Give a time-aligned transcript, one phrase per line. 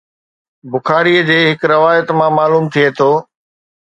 [0.71, 3.09] بخاري جي هڪ روايت مان معلوم ٿئي ٿو